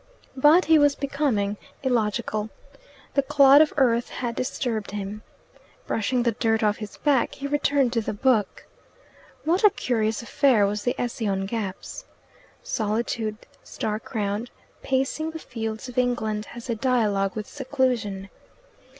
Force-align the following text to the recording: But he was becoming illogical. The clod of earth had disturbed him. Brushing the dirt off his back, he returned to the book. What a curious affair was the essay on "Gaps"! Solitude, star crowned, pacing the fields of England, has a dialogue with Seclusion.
But 0.35 0.65
he 0.65 0.79
was 0.79 0.95
becoming 0.95 1.57
illogical. 1.83 2.49
The 3.13 3.21
clod 3.21 3.61
of 3.61 3.71
earth 3.77 4.09
had 4.09 4.35
disturbed 4.35 4.89
him. 4.89 5.21
Brushing 5.85 6.23
the 6.23 6.31
dirt 6.31 6.63
off 6.63 6.77
his 6.77 6.97
back, 6.97 7.35
he 7.35 7.45
returned 7.45 7.93
to 7.93 8.01
the 8.01 8.11
book. 8.11 8.65
What 9.43 9.63
a 9.63 9.69
curious 9.69 10.23
affair 10.23 10.65
was 10.65 10.81
the 10.81 10.95
essay 10.99 11.27
on 11.27 11.45
"Gaps"! 11.45 12.05
Solitude, 12.63 13.37
star 13.63 13.99
crowned, 13.99 14.49
pacing 14.81 15.29
the 15.29 15.37
fields 15.37 15.87
of 15.87 15.99
England, 15.99 16.45
has 16.45 16.67
a 16.67 16.73
dialogue 16.73 17.35
with 17.35 17.45
Seclusion. 17.45 18.29